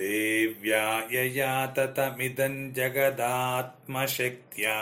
[0.00, 4.76] देव्या यया ततमिदं जगदात्मशक्त्या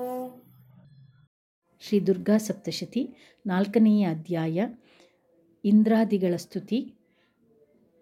[1.81, 3.01] ಶ್ರೀ ದುರ್ಗಾ ಸಪ್ತಶತಿ
[3.45, 4.65] ನಾಲ್ಕನೆಯ ಅಧ್ಯಾಯ
[5.63, 6.79] ಇಂದ್ರಾದಿಗಳ ಸ್ತುತಿ.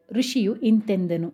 [0.10, 1.30] ಋಷಿಯು ಇಂತೆಂದನು,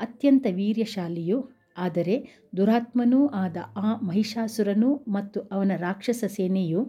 [0.00, 1.38] ಅತ್ಯಂತ ವೀರ್ಯಶಾಲಿಯು,
[1.76, 2.16] ಆದರೆ
[2.56, 6.80] ದುರಾತ್ಮನೂ ಆದ ಆ ಮಹಿಷಾಸುರನು ಮತ್ತು ಅವನ ರಾಕ್ಷಸ ಸೇನೆಯು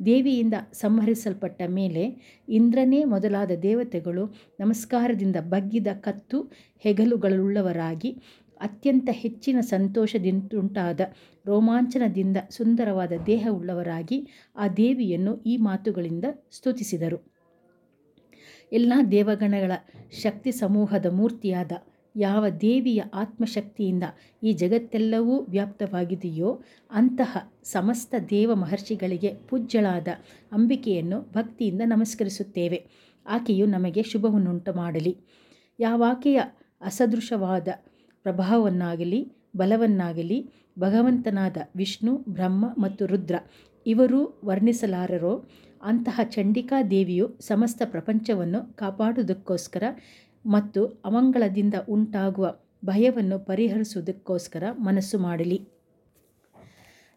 [0.00, 2.04] ದೇವಿಯಿಂದ ಸಂಹರಿಸಲ್ಪಟ್ಟ ಮೇಲೆ
[2.48, 4.24] ಇಂದ್ರನೇ ಮೊದಲಾದ ದೇವತೆಗಳು
[4.60, 6.38] ನಮಸ್ಕಾರದಿಂದ ಬಗ್ಗಿದ ಕತ್ತು
[6.84, 8.10] ಹೆಗಲುಗಳುಳ್ಳವರಾಗಿ
[8.62, 11.00] ಅತ್ಯಂತ ಹೆಚ್ಚಿನ ಸಂತೋಷದಿಂದುಂಟಾದ,
[11.46, 14.18] ರೋಮಾಂಚನದಿಂದ ಸುಂದರವಾದ ದೇಹವುಳ್ಳವರಾಗಿ
[14.56, 17.18] ಆ ದೇವಿಯನ್ನು ಈ ಮಾತುಗಳಿಂದ ಸ್ತುತಿಸಿದರು.
[18.72, 19.72] ಎಲ್ಲ ದೇವಗಣಗಳ
[20.22, 21.72] ಶಕ್ತಿ ಸಮೂಹದ ಮೂರ್ತಿಯಾದ
[22.16, 24.04] ಯಾವ ದೇವಿಯ ಆತ್ಮಶಕ್ತಿಯಿಂದ
[24.42, 30.08] ಈ ಜಗತ್ತೆಲ್ಲವೂ ವ್ಯಾಪ್ತವಾಗಿದೆಯೋ, ಅಂತಹ ಸಮಸ್ತ ದೇವ ಮಹರ್ಷಿಗಳಿಗೆ ಪೂಜ್ಯಳಾದ
[30.52, 32.80] ಅಂಬಿಕೆಯನ್ನು ಭಕ್ತಿಯಿಂದ ನಮಸ್ಕರಿಸುತ್ತೇವೆ.
[33.26, 35.16] ಆಕೆಯು ನಮಗೆ ಶುಭವನ್ನುಂಟು ಮಾಡಲಿ
[35.78, 36.40] ಯಾವಾಕೆಯ
[36.80, 37.68] ಅಸದೃಶವಾದ
[38.24, 39.20] ಪ್ರಭಾವವನ್ನಾಗಲಿ,
[39.56, 40.38] ಬಲವನ್ನಾಗಲಿ
[40.78, 43.34] ಭಗವಂತನಾದ ವಿಷ್ಣು, ಬ್ರಹ್ಮ ಮತ್ತು ರುದ್ರ
[43.86, 45.48] ಇವರು ವರ್ಣಿಸಲಾರರೋ,
[45.82, 49.82] ಅಂತಹ ಚಂಡಿಕಾ ದೇವಿಯು ಸಮಸ್ತ ಪ್ರಪಂಚವನ್ನು ಕಾಪಾಡುವುದಕ್ಕೋಸ್ಕರ
[50.44, 55.58] ಮತ್ತು ಅಮಂಗಳದಿಂದ ಉಂಟಾಗುವ ಭಯವನ್ನು ಪರಿಹರಿಸುವುದಕ್ಕೋಸ್ಕರ ಮನಸ್ಸು ಮಾಡಲಿ.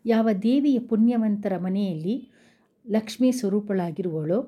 [0.05, 2.15] ಯಾವ ದೇವಿಯ ಪುಣ್ಯವಂತರ ಮನೆಯಲ್ಲಿ
[2.85, 4.39] ಲಕ್ಷ್ಮೀ ಸ್ವರೂಪಳಾಗಿರುವಳೋ,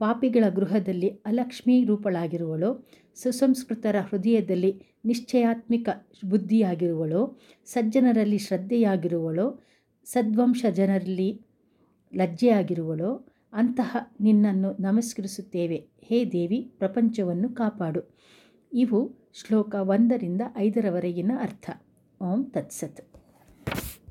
[0.00, 2.70] ಪಾಪಿಗಳ ಗೃಹದಲ್ಲಿ ಅಲಕ್ಷ್ಮೀ ರೂಪಳಾಗಿರುವಳೋ,
[3.14, 4.70] ಸುಸಂಸ್ಕೃತರ ಹೃದಯದಲ್ಲಿ
[5.06, 5.88] ನಿಶ್ಚಯಾತ್ಮಿಕ
[6.28, 9.60] ಬುದ್ಧಿಯಾಗಿರುವಳೋ, ಸಜ್ಜನರಲ್ಲಿ ಶ್ರದ್ಧೆಯಾಗಿರುವಳೋ,
[10.04, 11.42] ಸದ್ವಂಶ ಜನರಲ್ಲಿ
[12.14, 15.88] ಲಜ್ಜೆಯಾಗಿರುವಳೋ, ಅಂತಹ ನಿನ್ನನ್ನು ನಮಸ್ಕರಿಸುತ್ತೇವೆ.
[16.02, 18.00] ಹೇ ದೇವಿ, ಪ್ರಪಂಚವನ್ನು ಕಾಪಾಡು.
[18.72, 21.70] ಇವು ಶ್ಲೋಕ ಒಂದರಿಂದ ಐದರವರೆಗಿನ ಅರ್ಥ.
[22.22, 23.05] ಓಂ ತತ್ಸತ್.